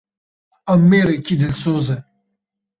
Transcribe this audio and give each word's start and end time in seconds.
Ew 0.71 0.77
mêrekî 0.89 1.35
dilsoz 1.39 1.85
e. 1.95 1.97